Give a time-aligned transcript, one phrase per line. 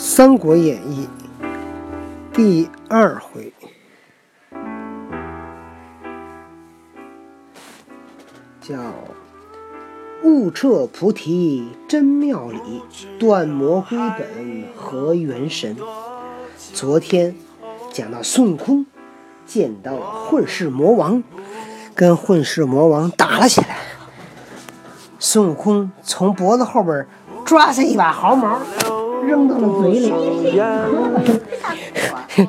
[0.00, 1.08] 三国演义》
[2.32, 3.52] 第二回，
[8.60, 8.76] 叫
[10.22, 12.80] “悟彻菩提真妙理，
[13.18, 15.76] 断魔归本合元神”。
[16.72, 17.34] 昨天
[17.92, 18.86] 讲到孙悟空
[19.44, 21.24] 见到了混世魔王，
[21.96, 23.78] 跟混世魔王打了起来。
[25.18, 27.04] 孙悟空从脖子后边
[27.44, 28.60] 抓下一把毫毛，
[29.28, 30.12] 扔到了嘴里，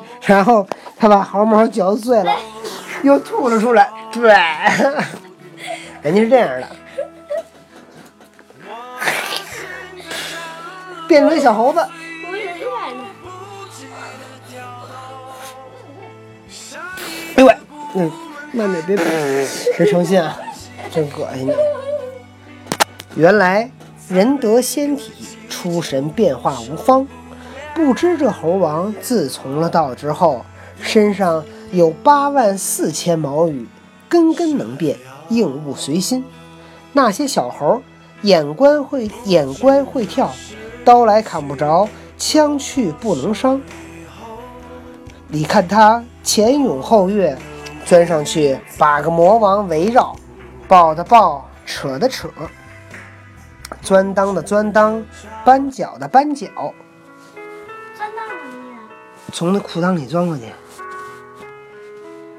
[0.26, 2.34] 然后他把毫毛嚼碎了，
[3.02, 3.90] 又吐了出来。
[4.12, 4.32] 对，
[6.02, 6.68] 人家是这样的，
[11.06, 11.78] 变成小猴子。
[17.36, 17.56] 哎呦喂，
[17.94, 18.10] 嗯，
[18.52, 18.96] 慢点，别
[19.76, 20.38] 别成心啊，
[20.90, 21.52] 真恶心。
[23.16, 23.70] 原来
[24.08, 25.12] 人得仙体，
[25.60, 27.06] 出神变化无方。
[27.74, 30.44] 不知这猴王自从了道之后，
[30.80, 33.68] 身上有八万四千毛羽，
[34.08, 34.96] 根根能变，
[35.28, 36.24] 应物随心。
[36.94, 37.82] 那些小猴
[38.22, 40.30] 眼观会眼观会跳，
[40.82, 43.60] 刀来砍不着，枪去不能伤。
[45.28, 47.36] 你看他前涌后跃，
[47.84, 50.16] 钻上去把个魔王围绕，
[50.66, 52.28] 抱的抱，扯的扯。
[53.90, 55.02] 钻裆的钻裆，
[55.44, 56.46] 扳脚的扳脚，
[57.96, 58.78] 钻到哪里了？
[59.32, 60.44] 从那裤裆里钻过去。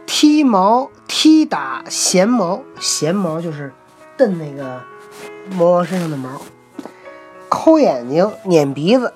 [0.05, 3.73] 踢毛踢打闲毛，闲毛就是
[4.15, 4.81] 蹬那个
[5.49, 6.41] 魔王身上的毛。
[7.49, 9.13] 抠眼睛撵鼻子，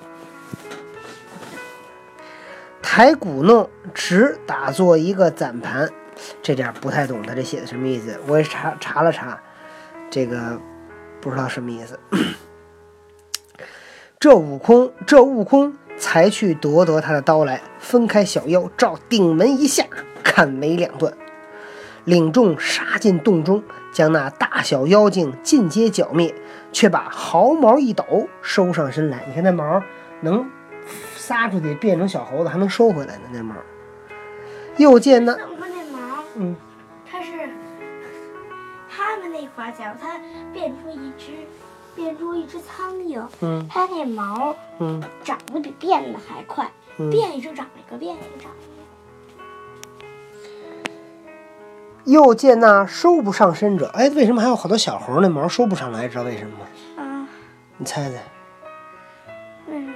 [2.82, 5.90] 抬骨弄直打做一个攒盘，
[6.42, 8.20] 这点不太懂他这写的什么意思。
[8.26, 9.40] 我也查查了查，
[10.10, 10.60] 这个。
[11.26, 11.98] 不知道什么意思。
[14.20, 19.84] 这悟空，这悟空才去夺得他的刀来，分开小妖，照顶门一下，
[20.22, 21.12] 砍为两段，
[22.04, 26.32] 领众杀进洞中，将那大小妖精尽皆剿灭，
[26.70, 29.24] 却把毫毛一抖，收上身来。
[29.26, 29.82] 你看那毛
[30.20, 30.48] 能
[31.16, 33.22] 撒出去变成小猴子，还能收回来呢。
[33.32, 33.56] 那毛。
[34.76, 35.36] 又见那，
[36.36, 36.54] 嗯，
[39.36, 40.18] 他们那块儿，假如它
[40.52, 41.46] 变出一只，
[41.94, 48.66] 变出一只苍蝇，嗯它那毛嗯长得比变的还快，嗯，变一只长一个，变一个长一个。
[52.06, 56.08] 又见那收不上身者，哎，为什么还有好多小猴那毛收不上来？
[56.08, 56.66] 知道为什么吗？
[57.02, 57.28] 啊，
[57.76, 58.22] 你猜猜？
[59.68, 59.92] 为什么？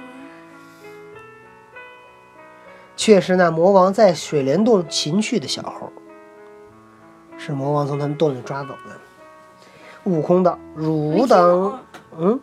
[2.95, 5.91] 却是那魔王在水帘洞擒去的小猴，
[7.39, 8.99] 是魔王从他们洞里抓走的。
[10.05, 11.79] 悟空道：“汝等，
[12.17, 12.39] 嗯，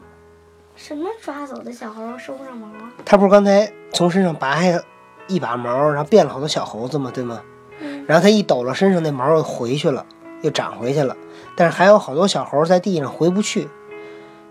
[0.77, 2.93] 什么抓走的小猴收不上毛啊？
[3.05, 4.81] 他不是刚才从身上拔下
[5.27, 7.11] 一把毛，然后变了好多小猴子吗？
[7.13, 7.43] 对吗？
[7.81, 10.07] 嗯，然后他一抖了身上那毛又回去了，
[10.43, 11.17] 又长回去了，
[11.57, 13.69] 但是还有好多小猴在地上回不去，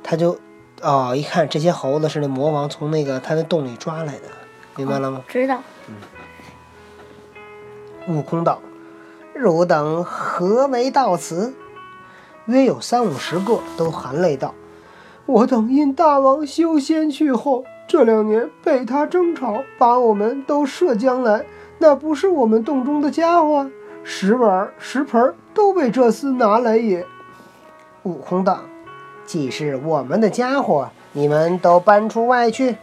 [0.04, 0.38] 他就
[0.82, 4.28] 哦一看这些猴子是那魔王从那个他的洞里抓来的，
[4.76, 5.24] 明白了吗？
[5.30, 5.62] 知道。
[8.08, 8.62] 悟空道
[9.34, 11.54] ：“汝等何为到此？”
[12.48, 14.54] 约有三五十个，都含泪道
[15.28, 21.46] ：“我等因大王修仙去后，这两年被他争吵，把我们都射将来，
[21.78, 23.70] 那不是我们洞中的家伙，
[24.04, 27.06] 石碗、石盆都被这厮拿来也。”
[28.04, 28.62] 悟空道
[29.26, 32.78] ：“既是我们的家伙，你们都搬出外去。”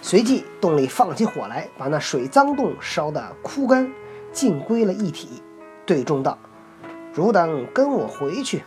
[0.00, 3.90] 随即洞里放起火来，把那水脏洞烧得枯干，
[4.32, 5.42] 尽归了一体。
[5.84, 6.38] 对众道
[7.14, 8.64] ：“汝等跟我回去。”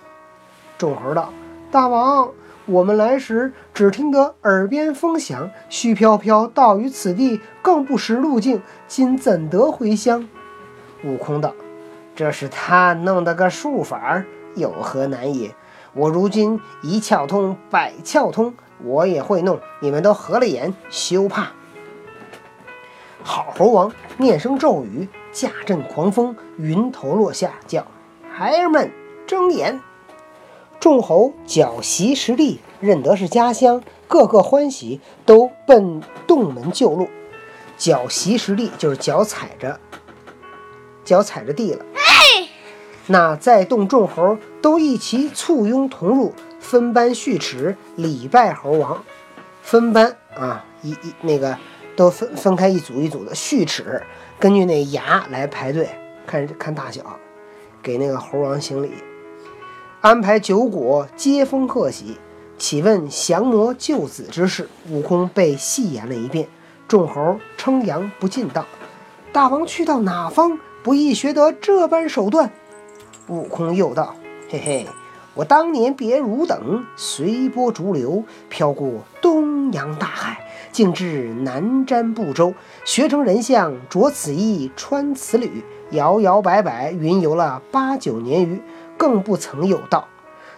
[0.77, 1.31] 众猴道
[1.71, 2.31] ：“大王，
[2.65, 10.27] 我们来时只听得耳边风响，虚飘飘到于此地，更不识路径，今怎得回乡？”
[11.03, 11.53] 悟空道
[12.15, 14.23] ：“这是他弄的个术法，
[14.55, 15.55] 有何难也？
[15.93, 18.53] 我如今一窍通，百窍通。”
[18.83, 21.49] 我也会弄，你们都合了眼，休怕。
[23.21, 27.85] 好猴王念声咒语，驾阵狂风，云头落下，叫
[28.33, 28.91] 孩儿们
[29.27, 29.81] 睁眼。
[30.79, 37.09] 众猴脚习实地，认得是家乡，个个欢喜，都奔洞门就路。
[37.77, 39.79] 脚习实地就是脚踩着，
[41.03, 41.85] 脚踩着地了。
[43.07, 46.33] 那在洞众猴都一齐簇拥同入。
[46.59, 49.03] 分班序齿，礼拜猴王。
[49.63, 51.57] 分班啊，一一那个
[51.95, 54.01] 都分分开一组一组的序齿，
[54.39, 55.89] 根据那牙来排队，
[56.27, 57.19] 看看大小，
[57.81, 58.91] 给那个猴王行礼。
[60.01, 62.17] 安排酒果，接风贺喜。
[62.57, 66.47] 启问降魔救子之事，悟空被细言了一遍。
[66.87, 68.65] 众猴称扬不尽道
[69.33, 72.51] ：“大王去到哪方，不易学得这般手段？”
[73.27, 74.15] 悟空又道
[74.47, 74.87] ：“嘿嘿，
[75.33, 82.53] 我当年别汝等，随波逐流，飘过东洋大海，竟至南瞻部洲，
[82.85, 88.61] 学成人相，着此衣，穿此履，摇摇摆摆，云游了八九年余，
[88.97, 90.07] 更不曾有道。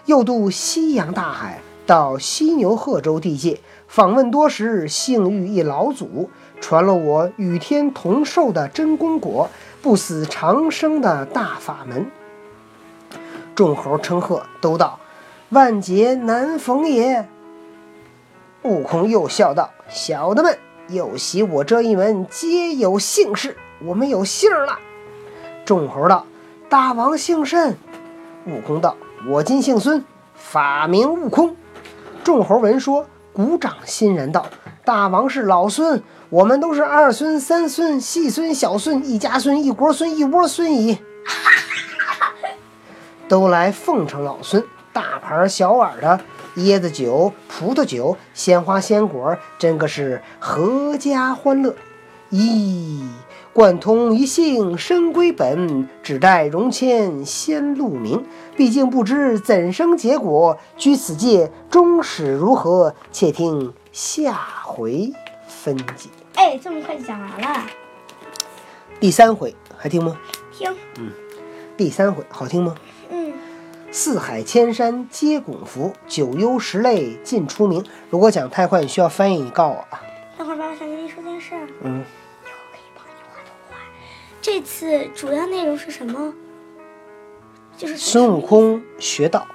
[0.06, 9.50] 又渡西洋大海，到犀牛贺州地界，访问多时，幸遇一老祖，传了我与天同寿的真功果，
[9.82, 12.06] 不死长生的大法门。”
[13.56, 15.00] 众猴称贺，都道
[15.50, 17.28] ：“万劫难逢也。”
[18.64, 20.58] 悟空又笑道：“小的们，
[20.90, 24.80] 有习我这一门，皆有姓氏，我们有姓了。”
[25.66, 26.26] 众猴道
[26.70, 27.78] ：“大王姓甚？”
[28.46, 28.98] 悟空道
[29.30, 30.04] ：“我今姓孙，
[30.36, 31.56] 法名悟空。”
[32.24, 34.46] 众猴闻说，鼓掌欣然道
[34.84, 41.00] ：“大王是老孙，我们都是二孙、三孙、细孙、小孙，一家孙，一国孙，一窝孙矣。”
[43.30, 46.20] 都来奉承老孙，大盘小碗的
[46.58, 51.74] 椰子酒、葡萄酒、鲜花鲜果，真个是阖家欢乐。
[52.32, 53.08] 咦，
[53.54, 58.26] 贯通一性深归本，只待荣迁先露名。
[58.58, 62.96] 毕竟不知怎生结果，居此界终始如何？
[63.12, 64.34] 且听下
[64.64, 65.14] 回
[65.48, 66.10] 分解。
[66.34, 67.64] 哎，这么快就讲完了？
[69.00, 70.18] 第三回还听吗？
[70.52, 70.76] 听。
[70.98, 71.12] 嗯，
[71.78, 72.74] 第三回好听吗？
[73.12, 73.34] 嗯。
[73.92, 77.86] 四海千山皆拱伏，九幽十类尽出名。
[78.10, 80.02] 如果讲太快，你需要翻译，你告我啊。
[80.40, 81.54] 等会儿吧，我想跟你说件事。
[81.84, 82.04] 嗯。
[84.44, 86.34] 这次主要内容是什么？
[87.78, 89.48] 就是孙悟空学道。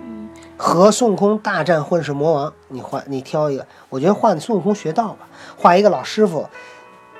[0.00, 0.30] 嗯。
[0.56, 3.66] 和孙悟空大战混世魔王，你画，你挑一个。
[3.88, 5.26] 我觉得画孙悟空学道吧，
[5.56, 6.48] 画一个老师傅，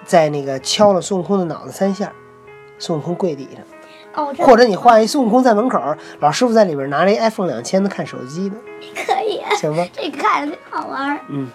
[0.05, 2.13] 在那个敲了孙悟空的脑袋三下，
[2.79, 3.65] 孙悟空跪地上。
[4.47, 8.55] 或者你画一孙悟空在门口，老师傅在里边拿着一 iPhone 两千的看手机呢，
[8.95, 9.85] 可以，行吧？
[9.93, 11.21] 这看着好玩。
[11.29, 11.51] 嗯，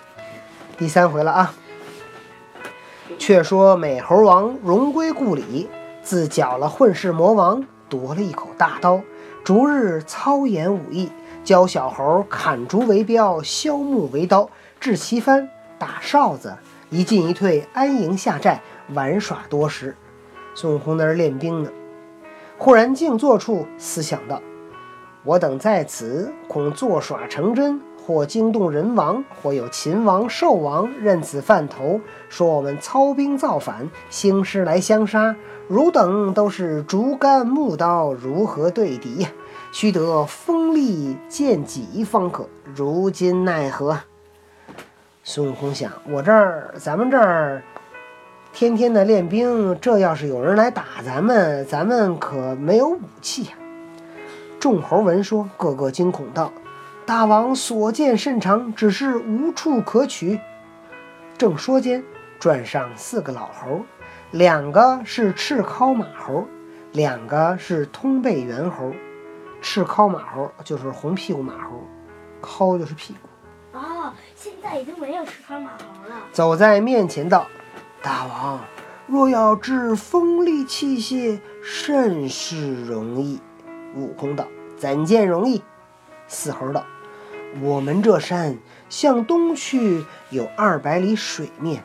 [0.77, 1.53] 第三回了啊。
[3.17, 5.69] 却说美猴王荣归故里，
[6.01, 9.01] 自剿了混世魔王，夺了一口大刀，
[9.43, 11.09] 逐日操演武艺，
[11.43, 14.49] 教小猴砍竹为镖，削木为刀，
[14.79, 15.47] 制旗幡，
[15.77, 16.55] 打哨子，
[16.89, 18.61] 一进一退，安营下寨，
[18.93, 19.95] 玩耍多时。
[20.53, 21.69] 孙悟空那儿练兵呢。
[22.57, 24.41] 忽然静坐处，思想道
[25.23, 27.81] ：“我等在此，恐作耍成真，
[28.11, 35.33] 或惊动人王，或有秦王、寿王认此犯头，说我们操兵造反，兴师来相杀。
[35.69, 39.25] 汝等都是竹竿木刀，如何对敌？
[39.71, 42.49] 须得锋利剑戟方可。
[42.75, 43.97] 如今奈何？”
[45.23, 47.63] 孙悟空想：“我这儿，咱们这儿。”
[48.51, 53.51] 天天的练兵，这要是有人来打咱们，咱们可没有武器呀。
[54.59, 56.51] 众猴闻说，个个惊恐道
[57.05, 60.39] ：“大王所见甚长，只是无处可取。”
[61.37, 62.03] 正说间，
[62.39, 63.83] 转上四个老猴，
[64.31, 66.45] 两个是赤尻马猴，
[66.91, 68.93] 两个是通背猿猴。
[69.61, 71.83] 赤尻马猴就是红屁股马猴，
[72.41, 73.77] 尻就是屁股。
[73.77, 76.15] 哦，现在已经没有赤尻马猴了。
[76.31, 77.47] 走在面前道。
[78.03, 78.59] 大王，
[79.05, 83.39] 若要制锋利器械，甚是容易。
[83.95, 84.47] 悟空道
[84.77, 85.61] ：“怎见容易？”
[86.33, 86.85] 四猴道
[87.61, 88.57] ：“我们这山
[88.89, 91.83] 向东去有二百里水面，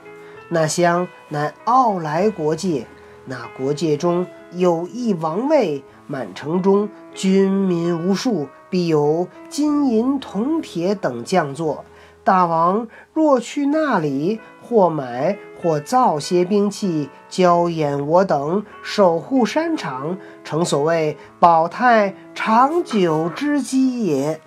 [0.49, 2.87] 那乡乃傲来国界，
[3.25, 11.85] 那国界中有一王位，满城中军民无数，必有金银铜铁等将座。
[12.23, 24.41] 大王若去那里，或买。”或造些兵器，交演我等守护山场，成所谓保泰长久之基也。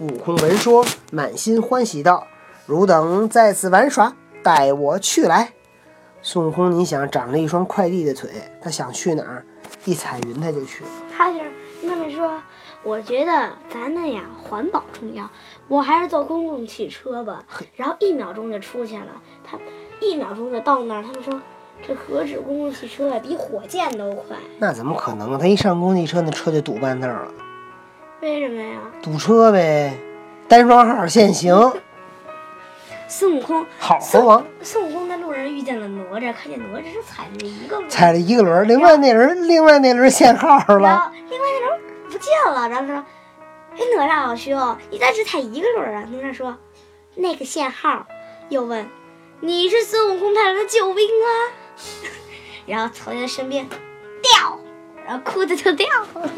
[0.00, 2.26] 悟空闻说，满心欢喜道
[2.66, 5.52] ：“汝等在此玩耍，待我去来。”
[6.22, 8.30] 孙悟空，你想长了一双快递的腿，
[8.60, 9.44] 他想去哪儿，
[9.84, 10.90] 一踩云他就去了。
[11.16, 11.38] 他是
[11.82, 12.40] 那么说，
[12.88, 15.28] 我觉得咱们呀，环保重要，
[15.68, 17.44] 我还是坐公共汽车吧。
[17.76, 19.20] 然后一秒钟就出去了。
[19.44, 19.58] 他
[20.00, 21.38] 一秒钟就到那儿，他们说
[21.86, 24.38] 这何止公共汽车呀，比火箭都快。
[24.58, 25.38] 那怎么可能？
[25.38, 27.28] 他一上公共汽车，那车就堵半道了。
[28.22, 28.78] 为什么呀？
[29.02, 29.92] 堵车呗，
[30.48, 31.54] 单双号限行。
[33.06, 34.42] 孙悟空，好猴王。
[34.62, 41.12] 孙悟空在路上遇见了哪吒，看见哪吒是踩着一个轮，踩了一个轮，另外那轮，另外那轮限号了。
[41.12, 41.80] 另外那轮
[42.18, 43.04] 见了，然后他说
[43.76, 46.56] ：“哎，哪吒老兄，你咋只踩一个轮啊？”哪吒说
[47.16, 48.06] ：“那个限号。”
[48.50, 48.88] 又问
[49.40, 51.28] ：“你是孙悟空派来的救兵啊？”
[52.66, 53.66] 然后从他身边
[54.22, 54.58] 掉，
[55.06, 56.30] 然后裤子就掉了。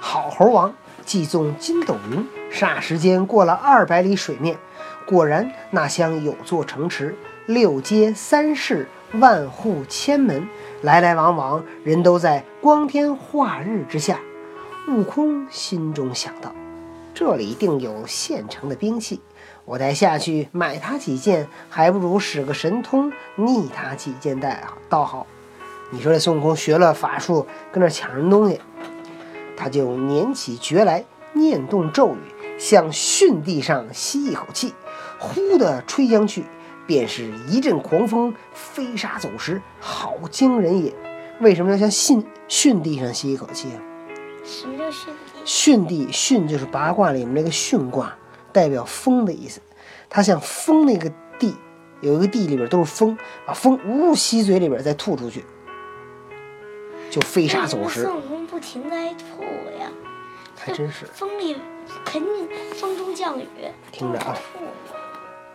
[0.00, 4.58] 好猴王祭送筋斗云，霎时间过了二百里水面，
[5.06, 7.14] 果然那乡有座城池，
[7.46, 10.48] 六街三市，万户千门，
[10.82, 14.18] 来来往往，人都在光天化日之下。
[14.88, 16.52] 悟空心中想到，
[17.14, 19.20] 这里定有现成的兵器，
[19.64, 25.26] 我待下去买他几件，还不如使个神通逆他几件带倒好。
[25.90, 28.60] 你说这孙悟空学了法术，跟那抢人东西。
[29.56, 34.74] 他就捻起诀来，念动咒语，向巽地上吸一口气，
[35.20, 36.44] 呼的吹将去，
[36.88, 40.92] 便是一阵狂风，飞沙走石，好惊人也。
[41.40, 43.78] 为什么要向巽巽地上吸一口气啊？
[44.44, 45.06] 什么叫巽
[45.44, 45.44] 地？
[45.44, 48.16] 巽地巽就是八卦里面那个巽卦，
[48.52, 49.60] 代表风的意思。
[50.10, 51.54] 它像风那个地，
[52.00, 55.44] 有一个地里边都是风，把风呜吸嘴里边再吐出去，
[57.10, 58.02] 就飞沙走石。
[58.02, 59.42] 孙悟空不停在吐
[59.80, 59.88] 呀，
[60.56, 61.06] 还真是。
[61.06, 61.56] 风里
[62.04, 63.46] 肯定风中降雨。
[63.90, 64.36] 听着啊，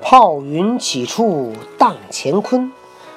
[0.02, 2.72] 炮云起处荡乾坤，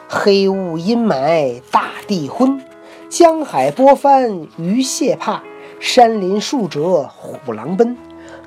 [0.08, 2.62] 黑雾阴霾大地昏，
[3.08, 5.42] 江海波翻鱼蟹怕，
[5.80, 7.96] 山林树折虎狼奔。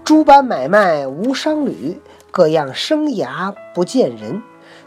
[0.05, 1.99] 诸般买卖无商旅，
[2.29, 4.41] 各样生涯不见人。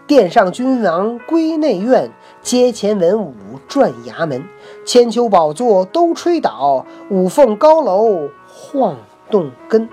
[0.07, 3.35] 殿上君王归内院，阶前文武
[3.67, 4.45] 转衙门。
[4.85, 8.97] 千秋宝座都吹倒，五凤高楼晃
[9.29, 9.89] 动根。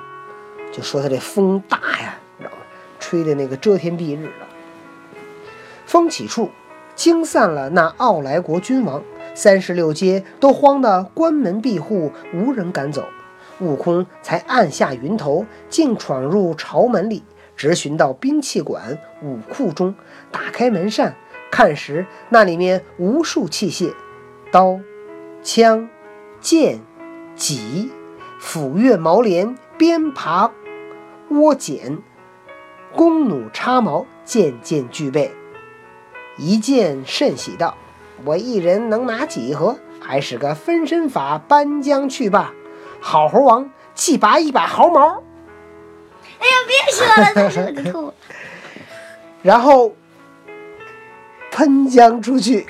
[0.71, 2.57] 就说他这风大呀，知道吗？
[2.99, 4.45] 吹的那个遮天蔽日的。
[5.87, 6.49] 风起处，
[6.95, 9.01] 惊散了那傲来国君王，
[9.33, 13.07] 三十六街都慌得关门闭户，无人敢走。
[13.59, 17.23] 悟空才按下云头，竟闯入朝门里，
[17.55, 19.95] 直寻到兵器馆武库中，
[20.31, 21.15] 打开门扇，
[21.51, 23.93] 看时那里面无数器械，
[24.51, 24.79] 刀、
[25.43, 25.87] 枪、
[26.41, 26.79] 剑、
[27.35, 27.91] 戟、
[28.39, 30.51] 斧钺、矛镰、鞭耙、
[31.29, 31.99] 倭锏、
[32.95, 35.31] 弓弩、叉矛，件件俱备。
[36.37, 37.77] 一见甚喜道
[38.25, 39.77] ：“我一人能拿几盒？
[39.99, 42.53] 还使个分身法，搬将去吧。”
[42.99, 45.21] 好猴王气拔一把毫毛，
[46.39, 48.13] 哎呀，别说了，再说个吐。
[49.41, 49.93] 然后
[51.51, 52.65] 喷将出去。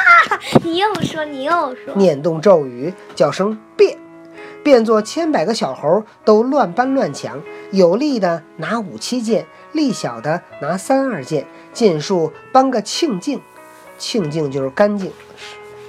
[0.64, 1.94] 你又说，你又说。
[1.94, 3.98] 念动咒语，叫声变，
[4.62, 7.42] 变作千百个小猴，都乱搬乱抢。
[7.70, 13.42] 有力的拿五七件，力小的拿三二件，尽数搬个清净。
[13.98, 15.12] 清净就是干净，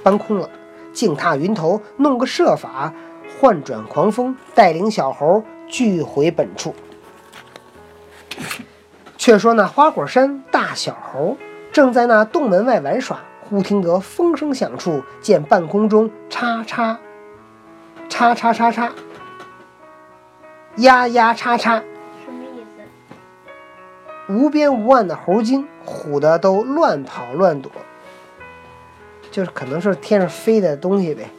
[0.02, 0.48] 搬空了。
[0.92, 2.92] 静踏云头，弄个设法。
[3.40, 6.74] 换转狂风，带领小猴聚回本处。
[9.16, 11.36] 却说那花果山大小猴
[11.70, 16.98] 正在那洞门外玩耍，忽听得风声响处，见半空中叉叉
[18.08, 18.92] 叉叉叉叉，
[20.76, 21.76] 呀呀叉叉，
[22.24, 24.32] 什么意思？
[24.32, 27.70] 无边无岸的猴精，唬得都乱跑乱躲，
[29.38, 31.30] 就是可能是天上飞的东西呗。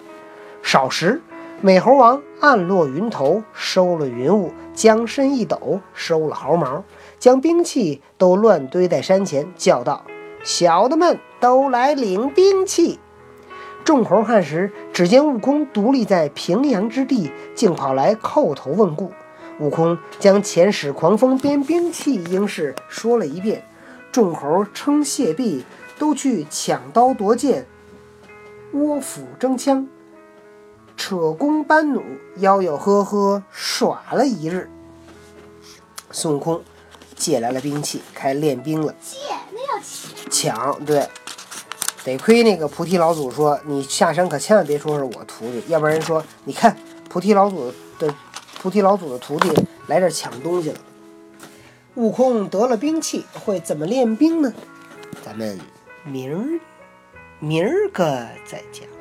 [0.64, 1.22] 少时。
[1.60, 6.86] 美猴王暗落云头，收了云雾，将身一抖，收了毫毛，
[7.20, 10.06] 将兵器都乱堆在山前，叫道
[10.42, 12.98] ：“小的们都来领兵器！”
[13.84, 19.12] 众猴看时，只见悟空独立在平阳之地，竟跑来叩头问故。
[19.60, 23.66] 悟空将前使狂风编兵器应事说了一遍，
[24.14, 25.66] 众猴称谢毕，
[25.98, 27.66] 都去抢刀夺剑，
[28.74, 29.88] 窝斧争枪。
[30.96, 32.04] 扯弓搬弩，
[32.38, 34.70] 吆吆喝喝耍了一日。
[36.12, 36.62] 孙悟空
[37.16, 38.94] 借来了兵器，开始练兵了。
[39.02, 39.18] 借
[39.52, 39.82] 那要
[40.30, 40.76] 抢？
[40.76, 41.08] 抢对，
[42.04, 46.76] 得亏那个菩提老祖说：“你下山可千万别说是我徒弟，要不然人说你看
[47.10, 48.14] 菩提老祖的
[48.62, 49.50] 菩提老祖的徒弟
[49.88, 50.80] 来这抢东西了。”
[51.96, 54.54] 悟空得了兵器，会怎么练兵呢？
[55.26, 55.60] 咱们
[56.04, 56.60] 明儿
[57.40, 58.99] 明儿个再讲。